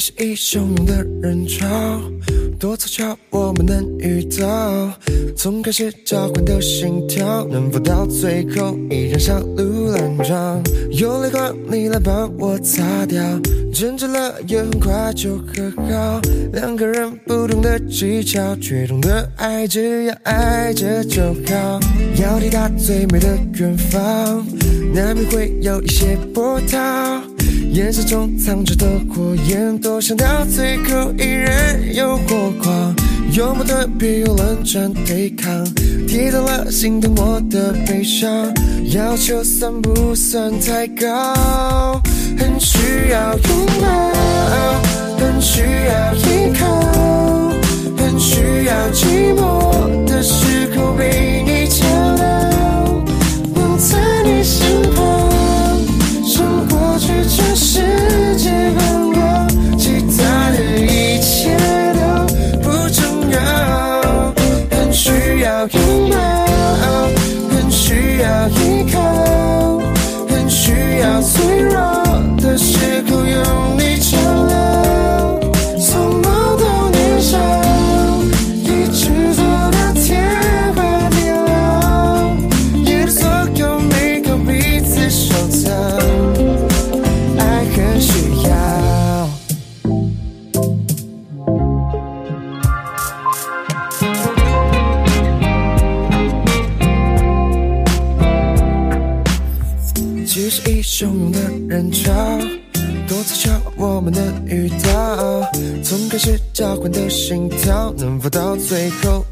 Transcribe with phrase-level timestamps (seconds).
[0.00, 1.68] 是一汹涌的人潮，
[2.58, 4.90] 多凑巧我们能遇到。
[5.36, 10.62] 从开始交换的心跳，能否到最后依然小鹿乱撞？
[10.90, 13.22] 有泪光，你来帮我擦掉，
[13.74, 16.18] 争执了也很快就和好。
[16.54, 21.78] 两个人不同的技巧，却懂得爱，只要爱着就好。
[22.16, 24.46] 要抵达最美的远方，
[24.94, 27.20] 难免会有一些波涛。
[27.72, 32.94] 眼神中藏着的火焰，多想到最后依然有火光。
[33.32, 35.64] 有矛盾，别用冷战对抗。
[36.08, 38.28] 提到了心疼我的悲伤，
[38.92, 42.02] 要求算不算太高？
[42.36, 43.86] 很需要拥抱，
[45.18, 46.66] 很需要依靠，
[47.96, 51.39] 很需要寂寞的时候被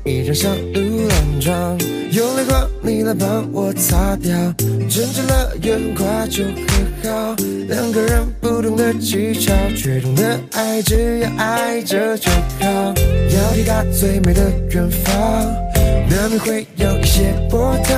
[0.09, 1.79] 后依然小鹿乱撞？
[2.11, 4.35] 有泪光，你来帮我擦掉，
[4.89, 7.37] 争执了也很快就和好。
[7.69, 12.95] 两个人不同的技巧，却懂得爱，只要爱着就好。
[13.31, 15.15] 要抵达最美的远方，
[16.09, 17.95] 难免会有一些波涛。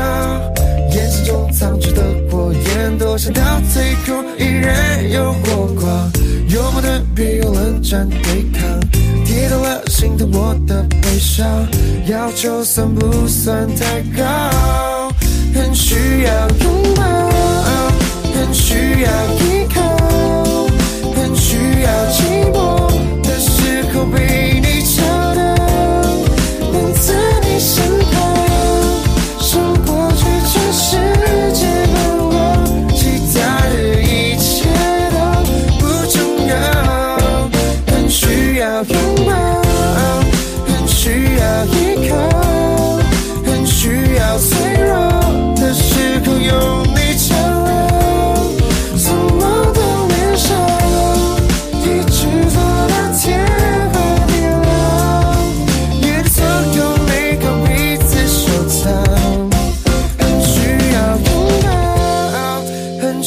[0.93, 6.11] 眼神中藏着的火焰，多想到最后依然有火光。
[6.49, 8.69] 有矛盾，别用冷战对抗。
[12.41, 15.13] 就算不算太高？
[15.53, 17.05] 很需要拥抱，
[18.33, 19.11] 很需要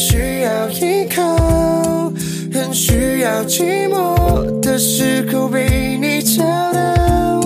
[0.06, 2.12] 需要依靠，
[2.52, 7.40] 很需要寂寞的时候被你找到，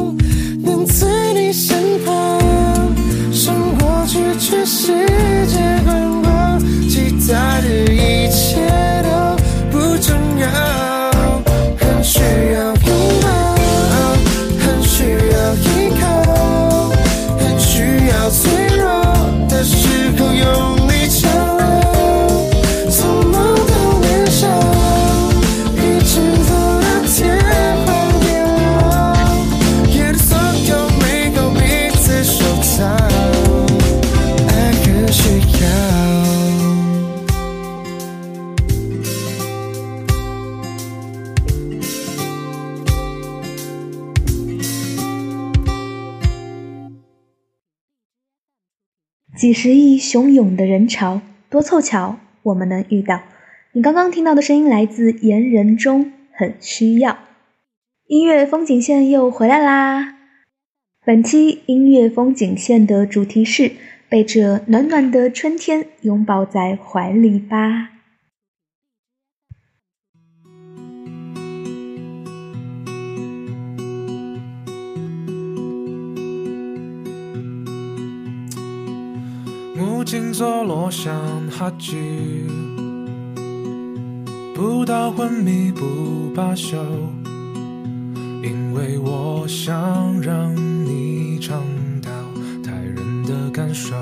[0.64, 2.40] 能在你身旁，
[3.32, 4.92] 胜过去全世
[5.46, 6.58] 界观光，
[6.90, 9.07] 其他的一切。
[49.38, 53.22] 几十亿汹涌的人潮，多凑巧我们能遇到。
[53.70, 57.18] 你刚刚听到的声音来自言人中，很需要。
[58.08, 60.16] 音乐风景线又回来啦！
[61.04, 63.70] 本期音乐风景线的主题是
[64.08, 67.90] 被这暖暖的春天拥抱在怀里吧。
[79.78, 81.14] 木镜座落像
[81.48, 81.96] 哈剧，
[84.52, 86.76] 不到昏迷不罢休，
[88.42, 90.52] 因为我想让
[90.84, 91.62] 你尝
[92.02, 92.10] 到
[92.64, 93.94] 太人的感受。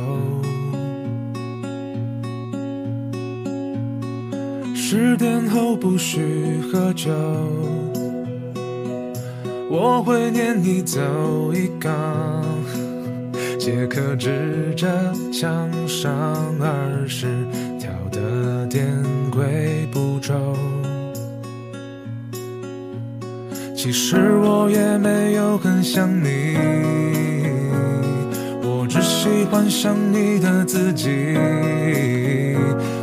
[4.75, 7.13] 十点后不许喝酒，
[9.69, 11.03] 我会念你走
[11.53, 11.93] 一岗。
[13.67, 14.87] 杰克指着
[15.33, 16.15] 墙上
[16.61, 17.27] 二十
[17.81, 18.87] 条的电
[19.29, 20.33] 轨步骤。
[23.75, 26.57] 其实我也没有很想你，
[28.63, 31.35] 我只喜欢想你的自己。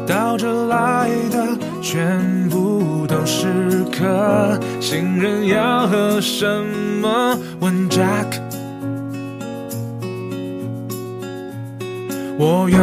[0.07, 1.45] 到这来的
[1.81, 6.45] 全部都是客，新人要喝什
[7.01, 7.37] 么？
[7.59, 8.32] 问 Jack。
[12.37, 12.77] 我有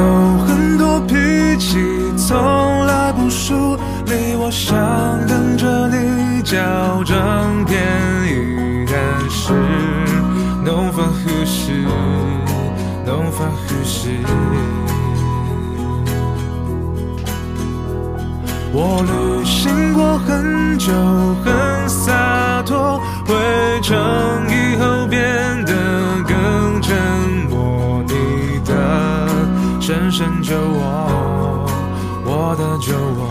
[0.46, 1.14] 很多脾
[1.58, 1.76] 气，
[2.16, 3.76] 从来不输。
[4.06, 4.76] 你我想
[5.26, 6.56] 等着你矫
[7.04, 7.82] 正便
[8.26, 8.96] 宜，但
[9.28, 9.52] 是
[10.64, 11.72] no 法呼吸
[13.04, 14.20] ，no 法呼吸。
[18.72, 20.92] 我旅行过很久，
[21.44, 23.34] 很洒脱，回
[23.82, 23.98] 程
[24.48, 25.64] 以后变
[30.10, 31.70] 深深酒窝，
[32.24, 33.22] 我的酒窝。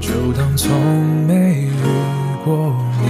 [0.00, 0.72] 就当从
[1.26, 1.70] 没遇
[2.46, 3.04] 过你。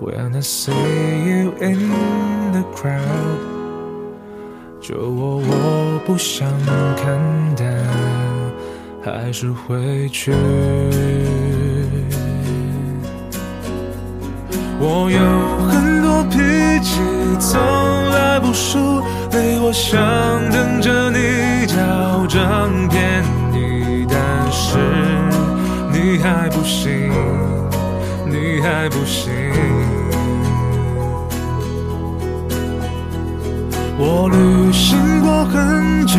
[0.00, 1.90] When I see you in
[2.52, 3.42] the crowd，
[4.80, 6.48] 就我我不想
[6.96, 7.20] 看，
[7.56, 7.66] 但
[9.02, 10.32] 还是会去。
[14.78, 15.18] 我有
[16.44, 17.00] 一起，
[17.38, 17.60] 从
[18.10, 19.00] 来不输，
[19.32, 19.98] 累我想
[20.50, 24.16] 等着你矫正便宜，但
[24.52, 24.78] 是。
[25.92, 26.90] 你还不行，
[28.26, 29.32] 你还不行。
[33.96, 36.18] 我旅行过很久，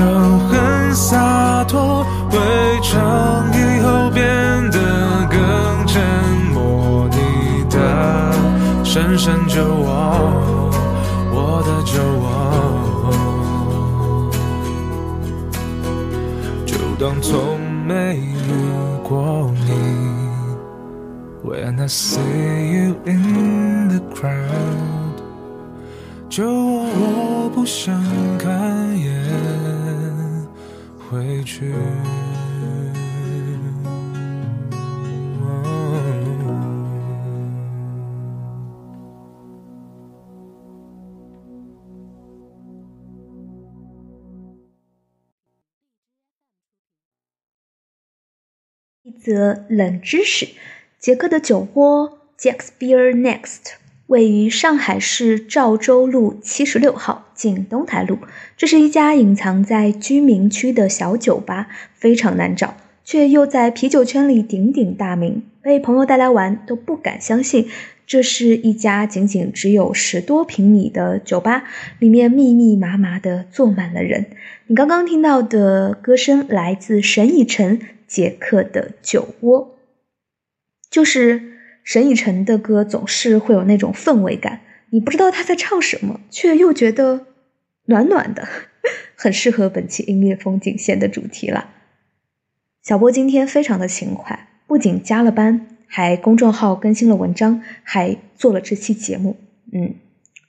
[0.49, 2.39] 很洒脱，回
[2.81, 2.91] 程
[3.53, 4.23] 以后变
[4.71, 4.79] 得
[5.29, 6.01] 更沉
[6.53, 7.07] 默。
[7.11, 7.75] 你的
[8.83, 9.84] 深深酒
[17.27, 18.37] 从没遇
[19.03, 19.71] 过你。
[21.43, 25.17] When I see you in the crowd，
[26.29, 27.99] 就我不想
[28.37, 29.09] 看也
[31.09, 31.73] 回去。
[49.07, 50.47] 一则冷知识：
[50.97, 53.73] 捷克的酒窝 Jack's Beer Next
[54.07, 58.17] 位于上海市赵州路七十六号近东台路。
[58.57, 65.43] 这是一家隐藏在居民区的小酒吧，非常难找，却又在啤酒圈里鼎鼎大名。
[65.61, 67.67] 被朋友带来玩，都不敢相信
[68.07, 71.65] 这是一家仅仅只有十多平米的酒吧，
[71.99, 74.25] 里面密密麻麻的坐满了人。
[74.65, 77.79] 你刚刚听到的歌声来自沈以诚。
[78.07, 79.77] 杰克的酒窝，
[80.89, 84.61] 就是沈以诚的歌，总是会有那种氛围感。
[84.91, 87.27] 你不知道他在唱什么，却又觉得
[87.85, 88.47] 暖暖的，
[89.15, 91.71] 很适合本期音乐风景线的主题了。
[92.81, 99.37] 小波今天非常的勤快，不仅加了班，还公众号更新了文章，还做了这期节目。
[99.73, 99.95] 嗯，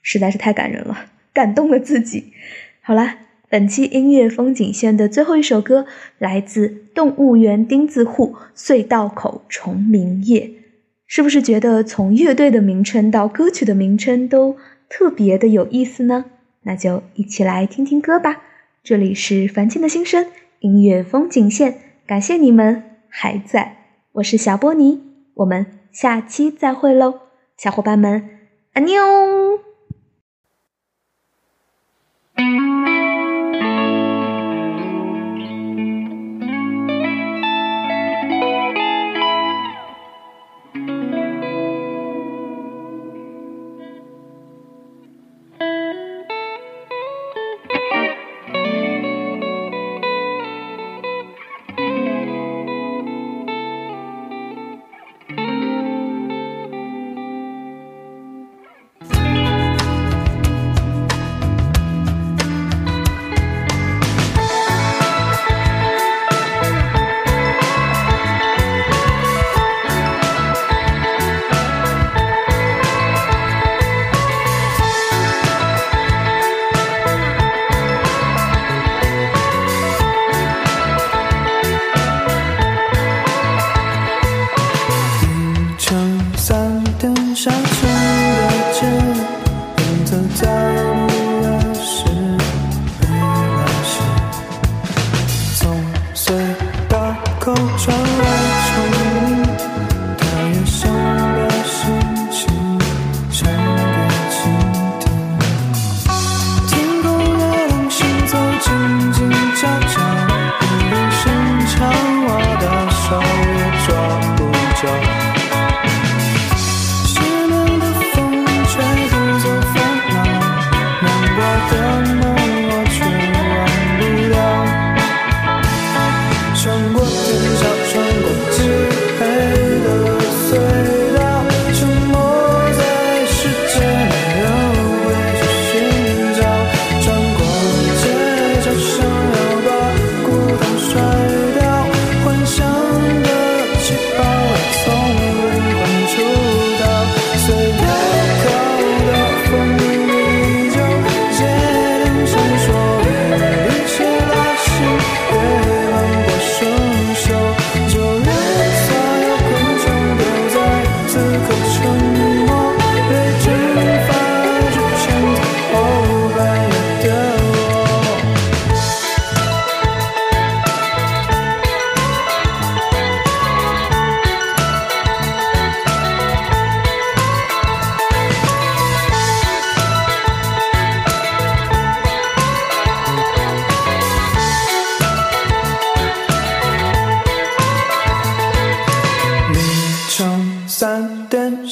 [0.01, 2.33] 实在是太感人了，感动了自己。
[2.81, 3.26] 好啦。
[3.49, 5.85] 本期音乐风景线的最后一首歌
[6.17, 10.51] 来自动物园钉子户隧道口虫鸣夜，
[11.05, 14.57] 是不是觉得从乐队的名称到歌曲的名称都
[14.89, 16.25] 特别的有意思呢？
[16.63, 18.41] 那就一起来听听歌吧。
[18.83, 20.25] 这里是凡青的心声
[20.59, 21.75] 音乐风景线，
[22.05, 23.77] 感谢你们还在，
[24.13, 25.01] 我是小波尼，
[25.35, 27.21] 我们下期再会喽，
[27.57, 28.29] 小伙伴们，
[28.73, 29.46] 安妞。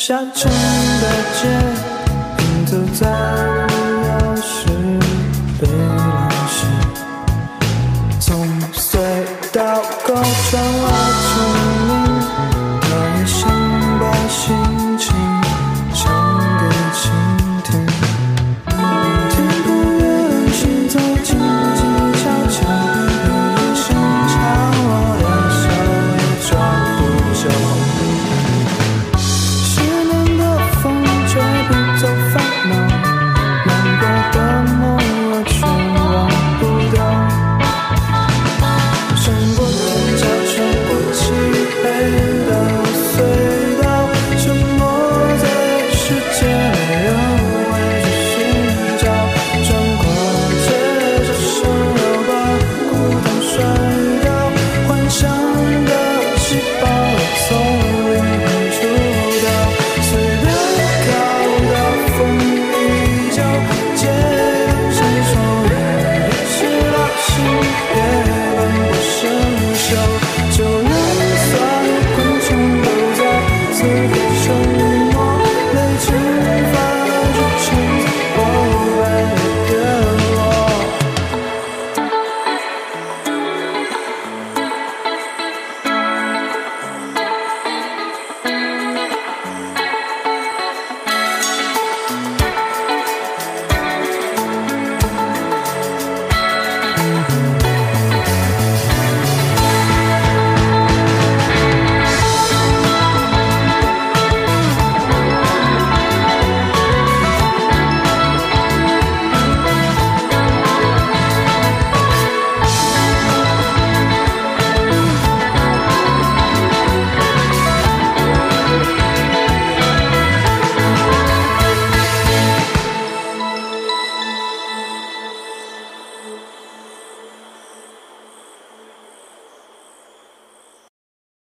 [0.05, 1.47] 点下沉的街，
[2.37, 3.54] 拼凑在。